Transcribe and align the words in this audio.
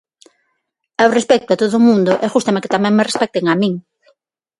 Eu 1.03 1.09
respecto 1.17 1.49
a 1.51 1.59
todo 1.61 1.75
o 1.77 1.85
mundo 1.87 2.11
e 2.23 2.25
gústame 2.33 2.61
que 2.63 2.73
tamén 2.75 2.93
me 2.95 3.07
respecten 3.09 3.45
a 3.47 3.55
min. 3.61 3.73